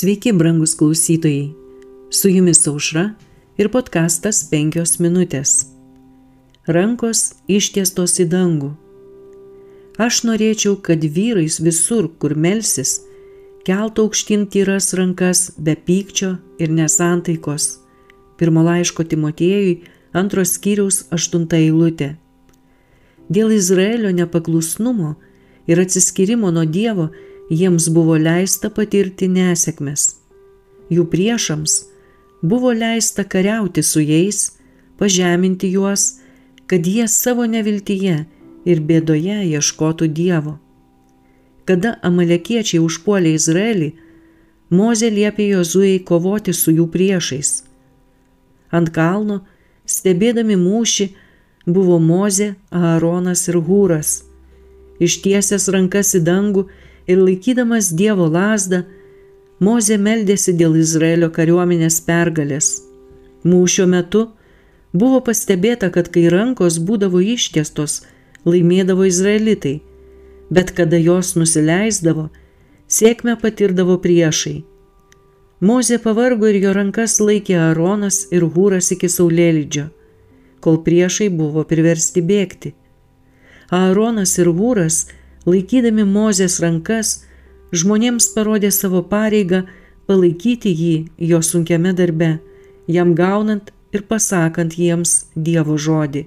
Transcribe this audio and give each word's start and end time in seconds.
Sveiki, 0.00 0.32
brangus 0.32 0.72
klausytojai. 0.76 1.52
Su 2.10 2.28
jumis 2.28 2.66
aušra 2.68 3.02
ir 3.60 3.68
podkastas 3.68 4.38
5 4.48 4.94
minutės. 5.04 5.50
Rankos 6.64 7.20
ištiestos 7.44 8.14
į 8.24 8.26
dangų. 8.32 8.70
Aš 10.00 10.22
norėčiau, 10.24 10.78
kad 10.80 11.04
vyrais 11.04 11.60
visur, 11.60 12.08
kur 12.16 12.32
melsis, 12.32 12.94
keltų 13.68 14.08
aukštin 14.08 14.48
tyras 14.48 14.94
rankas 14.96 15.50
be 15.60 15.76
pykčio 15.76 16.38
ir 16.56 16.72
nesantaikos. 16.72 17.68
Pirmo 18.40 18.64
laiško 18.64 19.04
Timotiejui 19.04 19.82
antros 20.16 20.56
skyriaus 20.56 21.10
aštunta 21.12 21.60
eilutė. 21.60 22.14
Dėl 23.28 23.52
Izraelio 23.52 24.16
nepaklusnumo 24.16 25.18
ir 25.68 25.84
atsiskirimo 25.84 26.48
nuo 26.56 26.64
Dievo 26.64 27.12
jiems 27.50 27.88
buvo 27.90 28.16
leista 28.16 28.70
patirti 28.70 29.28
nesėkmes. 29.28 30.06
Jų 30.90 31.06
priešams 31.10 31.76
buvo 32.42 32.72
leista 32.72 33.24
kariauti 33.24 33.82
su 33.82 34.00
jais, 34.00 34.56
pažeminti 34.98 35.70
juos, 35.74 36.20
kad 36.66 36.86
jie 36.86 37.06
savo 37.08 37.46
neviltyje 37.50 38.16
ir 38.64 38.80
bėdoje 38.86 39.40
ieškotų 39.50 40.08
Dievo. 40.14 40.58
Kada 41.66 41.96
amalekiečiai 42.06 42.80
užpuolė 42.82 43.34
Izraelį, 43.38 43.90
Moze 44.70 45.08
liepė 45.10 45.48
Jozuijai 45.50 45.98
kovoti 46.06 46.52
su 46.54 46.70
jų 46.70 46.86
priešais. 46.94 47.64
Ant 48.70 48.92
kalno, 48.94 49.40
stebėdami 49.82 50.54
mūšį, 50.54 51.08
buvo 51.66 51.98
Moze, 51.98 52.54
Aaronas 52.70 53.48
ir 53.50 53.58
Hūras. 53.66 54.20
Ištiesęs 55.02 55.66
rankas 55.74 56.14
į 56.14 56.22
dangų, 56.28 56.68
ir 57.10 57.20
laikydamas 57.26 57.90
Dievo 57.96 58.28
lasdą, 58.30 58.84
Moze 59.60 59.98
meldėsi 60.00 60.54
dėl 60.56 60.78
Izraelio 60.80 61.28
kariuomenės 61.36 61.98
pergalės. 62.06 62.68
Mūšio 63.44 63.84
metu 63.92 64.22
buvo 64.96 65.20
pastebėta, 65.26 65.90
kad 65.92 66.08
kai 66.14 66.30
rankos 66.32 66.78
būdavo 66.80 67.20
ištiestos, 67.20 67.98
laimėdavo 68.48 69.04
izraelitai, 69.04 69.74
bet 70.48 70.72
kada 70.78 70.96
jos 70.96 71.34
nusileisdavo, 71.36 72.30
sėkmę 72.88 73.36
patirdavo 73.42 73.98
priešai. 74.00 74.62
Mozė 75.60 76.00
pavargo 76.00 76.48
ir 76.48 76.56
jo 76.62 76.72
rankas 76.72 77.18
laikė 77.20 77.58
Aaronas 77.60 78.22
ir 78.32 78.48
Hūras 78.54 78.88
iki 78.96 79.12
saulėlydžio, 79.12 79.90
kol 80.64 80.80
priešai 80.86 81.28
buvo 81.28 81.66
priversti 81.68 82.24
bėgti. 82.24 82.72
Aaronas 83.68 84.38
ir 84.40 84.48
Hūras 84.48 85.04
laikydami 85.46 86.04
Mozės 86.04 86.58
rankas, 86.60 87.20
žmonėms 87.72 88.30
parodė 88.34 88.70
savo 88.74 89.02
pareigą 89.06 89.64
palaikyti 90.10 90.72
jį 90.74 90.94
jo 91.30 91.40
sunkiame 91.44 91.92
darbe, 91.96 92.38
jam 92.90 93.14
gaunant 93.14 93.70
ir 93.94 94.02
pasakant 94.10 94.76
jiems 94.78 95.26
Dievo 95.36 95.78
žodį. 95.78 96.26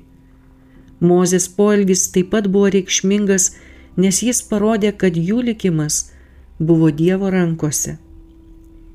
Mozės 1.03 1.49
poelgis 1.51 2.07
taip 2.15 2.31
pat 2.31 2.47
buvo 2.47 2.69
reikšmingas, 2.71 3.51
nes 3.99 4.21
jis 4.23 4.39
parodė, 4.47 4.93
kad 4.95 5.17
jų 5.19 5.43
likimas 5.49 6.13
buvo 6.59 6.89
Dievo 6.91 7.29
rankose. 7.33 7.97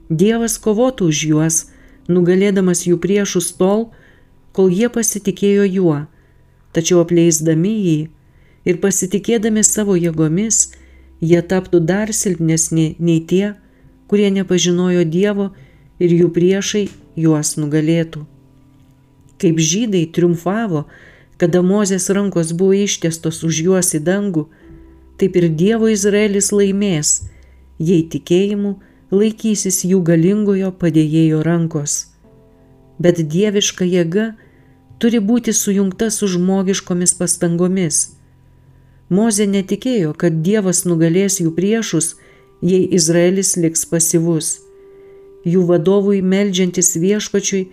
Dievas 0.09 0.57
kovotų 0.59 1.11
už 1.13 1.25
juos, 1.29 1.57
nugalėdamas 2.09 2.87
jų 2.89 2.97
priešus 3.03 3.53
tol, 3.61 3.91
kol 4.57 4.73
jie 4.73 4.89
pasitikėjo 4.89 5.67
juo, 5.69 5.99
tačiau 6.73 7.03
apleisdami 7.05 7.75
jį, 7.77 7.99
ir 8.69 8.81
pasitikėdami 8.83 9.65
savo 9.65 9.97
jėgomis, 9.97 10.69
jie 11.25 11.41
taptų 11.53 11.81
dar 11.89 12.13
silpnesni 12.13 12.91
nei 12.99 13.21
tie, 13.31 13.55
kurie 14.09 14.29
nepažinojo 14.35 15.05
Dievo 15.09 15.51
ir 15.99 16.13
jų 16.13 16.29
priešai 16.37 16.89
juos 17.17 17.57
nugalėtų. 17.61 18.27
Kaip 19.39 19.61
žydai 19.63 20.05
triumfavo, 20.15 20.85
kada 21.41 21.63
Mozės 21.63 22.09
rankos 22.11 22.53
buvo 22.53 22.77
ištiestos 22.77 23.41
už 23.47 23.63
juos 23.69 23.95
į 23.95 24.03
dangų, 24.05 24.49
taip 25.19 25.39
ir 25.39 25.49
Dievo 25.49 25.89
Izraelis 25.89 26.51
laimės, 26.53 27.23
jei 27.79 28.03
tikėjimu 28.13 28.77
laikysis 29.15 29.85
jų 29.89 30.03
galingojo 30.05 30.75
padėjėjo 30.77 31.41
rankos. 31.47 32.05
Bet 32.99 33.23
dieviška 33.33 33.87
jėga 33.87 34.33
turi 34.99 35.23
būti 35.23 35.55
sujungta 35.55 36.11
su 36.11 36.27
žmogiškomis 36.27 37.15
pastangomis 37.15 38.18
Moze 39.09 39.47
netikėjo, 39.49 40.13
kad 40.21 40.43
Dievas 40.45 40.85
nugalės 40.85 41.41
jų 41.41 41.55
priešus, 41.57 42.17
jei 42.61 42.85
Izraelis 42.93 43.57
liks 43.57 43.87
pasyvus. 43.89 44.59
Jų 45.49 45.65
vadovui 45.69 46.21
meldžiantis 46.23 46.97
viešpačiui, 47.01 47.69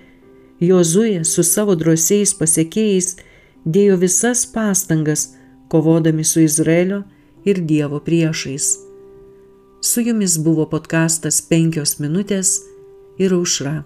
Jozuė 0.63 1.25
su 1.27 1.43
savo 1.43 1.75
drąsiais 1.75 2.31
pasiekėjais 2.39 3.17
dėjo 3.65 3.97
visas 3.99 4.45
pastangas, 4.47 5.33
kovodami 5.67 6.23
su 6.23 6.39
Izraelio 6.45 7.01
ir 7.43 7.59
Dievo 7.59 7.99
priešais. 7.99 8.77
Su 9.81 10.01
jumis 10.01 10.37
buvo 10.39 10.65
podkastas 10.71 11.41
penkios 11.49 11.99
minutės 11.99 12.61
ir 13.19 13.35
aušra. 13.35 13.83